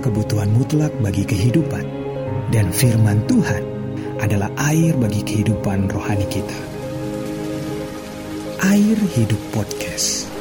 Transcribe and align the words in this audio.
kebutuhan 0.00 0.48
mutlak 0.56 0.92
bagi 1.04 1.28
kehidupan, 1.28 1.84
dan 2.48 2.72
firman 2.72 3.20
Tuhan 3.28 3.60
adalah 4.24 4.48
air 4.72 4.96
bagi 4.96 5.20
kehidupan 5.20 5.92
rohani 5.92 6.24
kita. 6.32 6.58
Air 8.62 8.96
Hidup 9.12 9.42
Podcast. 9.52 10.31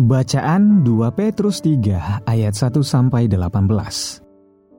Bacaan 0.00 0.80
2 0.80 1.12
Petrus 1.12 1.60
3 1.60 2.24
ayat 2.24 2.56
1 2.56 2.72
sampai 2.80 3.28
18. 3.28 3.68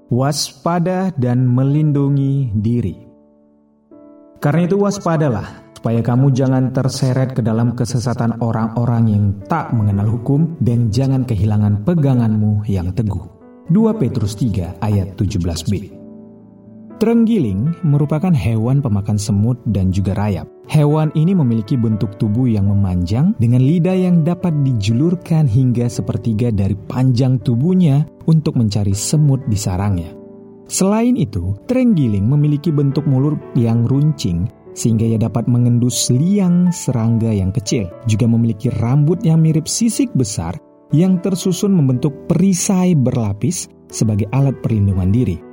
Waspada 0.10 1.14
dan 1.14 1.46
melindungi 1.46 2.50
diri. 2.58 2.98
Karena 4.42 4.66
itu 4.66 4.82
waspadalah 4.82 5.62
supaya 5.78 6.02
kamu 6.02 6.34
jangan 6.34 6.74
terseret 6.74 7.38
ke 7.38 7.46
dalam 7.46 7.78
kesesatan 7.78 8.42
orang-orang 8.42 9.14
yang 9.14 9.26
tak 9.46 9.70
mengenal 9.78 10.10
hukum 10.10 10.58
dan 10.58 10.90
jangan 10.90 11.22
kehilangan 11.22 11.86
peganganmu 11.86 12.66
yang 12.66 12.90
teguh. 12.90 13.22
2 13.70 14.02
Petrus 14.02 14.34
3 14.42 14.82
ayat 14.82 15.14
17b. 15.22 16.02
Terenggiling 16.98 17.78
merupakan 17.86 18.34
hewan 18.34 18.82
pemakan 18.82 19.22
semut 19.22 19.62
dan 19.70 19.94
juga 19.94 20.18
rayap. 20.18 20.50
Hewan 20.72 21.12
ini 21.20 21.36
memiliki 21.36 21.76
bentuk 21.76 22.16
tubuh 22.16 22.48
yang 22.48 22.72
memanjang 22.72 23.36
dengan 23.36 23.60
lidah 23.60 23.92
yang 23.92 24.24
dapat 24.24 24.56
dijulurkan 24.64 25.44
hingga 25.44 25.92
sepertiga 25.92 26.48
dari 26.48 26.80
panjang 26.80 27.44
tubuhnya 27.44 28.08
untuk 28.24 28.56
mencari 28.56 28.96
semut 28.96 29.44
di 29.52 29.60
sarangnya. 29.60 30.16
Selain 30.72 31.20
itu, 31.20 31.60
terenggiling 31.68 32.24
memiliki 32.24 32.72
bentuk 32.72 33.04
mulut 33.04 33.36
yang 33.60 33.84
runcing 33.84 34.48
sehingga 34.72 35.04
ia 35.04 35.20
dapat 35.20 35.52
mengendus 35.52 36.08
liang 36.08 36.72
serangga 36.72 37.36
yang 37.36 37.52
kecil. 37.52 37.92
Juga 38.08 38.32
memiliki 38.32 38.72
rambut 38.80 39.20
yang 39.28 39.44
mirip 39.44 39.68
sisik 39.68 40.08
besar 40.16 40.56
yang 40.96 41.20
tersusun 41.20 41.76
membentuk 41.76 42.16
perisai 42.32 42.96
berlapis 42.96 43.68
sebagai 43.92 44.32
alat 44.32 44.56
perlindungan 44.64 45.12
diri. 45.12 45.51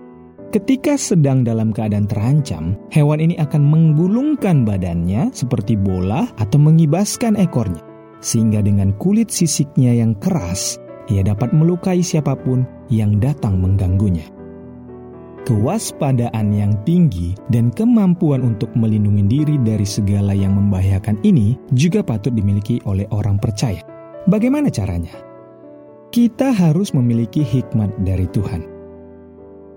Ketika 0.49 0.97
sedang 0.97 1.45
dalam 1.45 1.77
keadaan 1.77 2.09
terancam, 2.09 2.73
hewan 2.89 3.21
ini 3.21 3.37
akan 3.37 3.61
menggulungkan 3.61 4.65
badannya 4.65 5.29
seperti 5.29 5.77
bola 5.77 6.25
atau 6.41 6.57
mengibaskan 6.57 7.37
ekornya, 7.37 7.85
sehingga 8.25 8.65
dengan 8.65 8.97
kulit 8.97 9.29
sisiknya 9.29 9.93
yang 9.93 10.17
keras, 10.17 10.81
ia 11.13 11.21
dapat 11.21 11.53
melukai 11.53 12.01
siapa 12.01 12.33
pun 12.33 12.65
yang 12.89 13.21
datang 13.21 13.61
mengganggunya. 13.61 14.25
Kewaspadaan 15.45 16.49
yang 16.57 16.81
tinggi 16.89 17.37
dan 17.53 17.69
kemampuan 17.69 18.41
untuk 18.41 18.73
melindungi 18.73 19.29
diri 19.29 19.57
dari 19.61 19.85
segala 19.85 20.33
yang 20.33 20.57
membahayakan 20.57 21.21
ini 21.29 21.61
juga 21.77 22.01
patut 22.01 22.33
dimiliki 22.33 22.81
oleh 22.89 23.05
orang 23.13 23.37
percaya. 23.37 23.85
Bagaimana 24.25 24.73
caranya? 24.73 25.13
Kita 26.09 26.57
harus 26.57 26.97
memiliki 26.97 27.45
hikmat 27.45 28.01
dari 28.01 28.25
Tuhan 28.33 28.78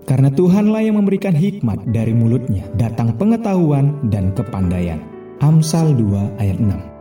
karena 0.08 0.30
Tuhanlah 0.32 0.82
yang 0.82 0.98
memberikan 0.98 1.34
hikmat 1.34 1.78
dari 1.94 2.10
mulutnya, 2.16 2.66
datang 2.74 3.14
pengetahuan 3.14 3.98
dan 4.10 4.34
kepandaian. 4.34 4.98
Amsal 5.42 5.94
2 5.98 6.38
ayat 6.38 6.58
6 6.62 6.92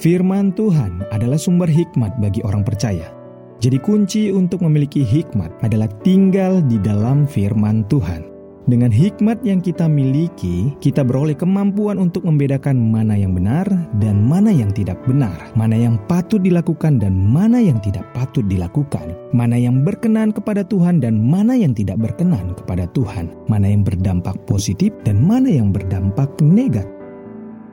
Firman 0.00 0.52
Tuhan 0.56 1.04
adalah 1.12 1.36
sumber 1.36 1.68
hikmat 1.68 2.16
bagi 2.20 2.40
orang 2.44 2.64
percaya. 2.64 3.12
Jadi 3.60 3.76
kunci 3.76 4.32
untuk 4.32 4.64
memiliki 4.64 5.04
hikmat 5.04 5.60
adalah 5.60 5.88
tinggal 6.00 6.64
di 6.64 6.80
dalam 6.80 7.28
firman 7.28 7.84
Tuhan. 7.92 8.29
Dengan 8.68 8.92
hikmat 8.92 9.40
yang 9.40 9.64
kita 9.64 9.88
miliki, 9.88 10.76
kita 10.84 11.00
beroleh 11.00 11.32
kemampuan 11.32 11.96
untuk 11.96 12.28
membedakan 12.28 12.76
mana 12.76 13.16
yang 13.16 13.32
benar 13.32 13.64
dan 14.04 14.20
mana 14.20 14.52
yang 14.52 14.68
tidak 14.68 15.00
benar, 15.08 15.48
mana 15.56 15.80
yang 15.80 15.96
patut 16.04 16.44
dilakukan 16.44 17.00
dan 17.00 17.16
mana 17.16 17.56
yang 17.56 17.80
tidak 17.80 18.04
patut 18.12 18.44
dilakukan, 18.44 19.16
mana 19.32 19.56
yang 19.56 19.80
berkenan 19.80 20.28
kepada 20.28 20.60
Tuhan 20.60 21.00
dan 21.00 21.16
mana 21.16 21.56
yang 21.56 21.72
tidak 21.72 21.96
berkenan 22.04 22.52
kepada 22.52 22.84
Tuhan, 22.92 23.32
mana 23.48 23.64
yang 23.64 23.80
berdampak 23.80 24.36
positif 24.44 24.92
dan 25.08 25.24
mana 25.24 25.48
yang 25.48 25.72
berdampak 25.72 26.28
negatif. 26.44 27.00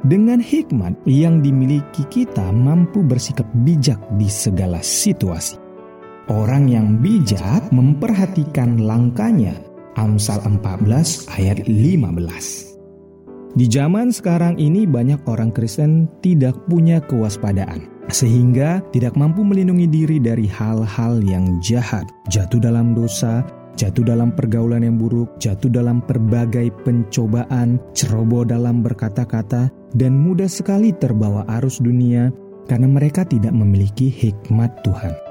Dengan 0.07 0.39
hikmat 0.39 0.95
yang 1.03 1.43
dimiliki 1.43 2.07
kita 2.07 2.47
mampu 2.55 3.03
bersikap 3.03 3.49
bijak 3.67 3.99
di 4.15 4.31
segala 4.31 4.79
situasi. 4.79 5.59
Orang 6.31 6.71
yang 6.71 6.99
bijak 7.03 7.71
memperhatikan 7.71 8.83
langkahnya 8.83 9.66
Amsal 9.97 10.46
14 10.46 11.25
ayat 11.34 11.66
15. 11.66 13.58
Di 13.58 13.66
zaman 13.66 14.13
sekarang 14.13 14.62
ini 14.62 14.85
banyak 14.85 15.25
orang 15.25 15.50
Kristen 15.50 16.06
tidak 16.22 16.53
punya 16.69 17.02
kewaspadaan 17.02 17.90
sehingga 18.13 18.85
tidak 18.94 19.18
mampu 19.18 19.41
melindungi 19.41 19.90
diri 19.90 20.18
dari 20.22 20.46
hal-hal 20.46 21.19
yang 21.25 21.58
jahat, 21.66 22.06
jatuh 22.30 22.62
dalam 22.62 22.94
dosa, 22.94 23.41
jatuh 23.74 24.06
dalam 24.06 24.30
pergaulan 24.30 24.85
yang 24.85 25.02
buruk, 25.02 25.34
jatuh 25.41 25.74
dalam 25.74 26.06
berbagai 26.06 26.69
pencobaan, 26.85 27.81
ceroboh 27.97 28.46
dalam 28.46 28.85
berkata-kata, 28.85 29.74
dan 29.97 30.14
mudah 30.14 30.47
sekali 30.47 30.94
terbawa 30.94 31.44
arus 31.58 31.81
dunia 31.81 32.29
karena 32.69 32.85
mereka 32.85 33.25
tidak 33.25 33.58
memiliki 33.58 34.14
hikmat 34.14 34.69
Tuhan. 34.85 35.26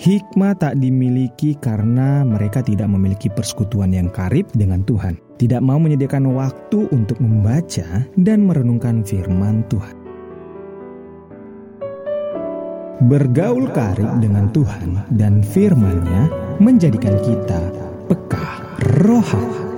Hikmah 0.00 0.56
tak 0.56 0.80
dimiliki 0.80 1.60
karena 1.60 2.24
mereka 2.24 2.64
tidak 2.64 2.88
memiliki 2.88 3.28
persekutuan 3.28 3.92
yang 3.92 4.08
karib 4.08 4.48
dengan 4.56 4.80
Tuhan, 4.80 5.20
tidak 5.36 5.60
mau 5.60 5.76
menyediakan 5.76 6.24
waktu 6.32 6.88
untuk 6.88 7.20
membaca 7.20 8.08
dan 8.16 8.48
merenungkan 8.48 9.04
firman 9.04 9.60
Tuhan. 9.68 9.92
Bergaul 13.12 13.68
karib 13.76 14.24
dengan 14.24 14.48
Tuhan 14.56 15.04
dan 15.20 15.44
firman-Nya 15.44 16.32
menjadikan 16.64 17.20
kita 17.20 17.60
peka 18.08 18.48
rohani 19.04 19.69